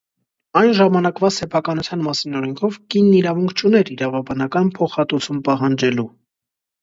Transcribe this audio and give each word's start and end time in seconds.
Այն 0.59 0.71
ժամանակվա 0.77 1.29
սեփականության 1.33 2.01
մասին 2.07 2.39
օրենքով 2.39 2.79
կինն 2.95 3.13
իրավունք 3.19 3.63
չուներ 3.63 3.91
իրավաբանական 3.97 4.71
փոխհատուցում 4.79 5.43
պահանջելու։ 5.49 6.07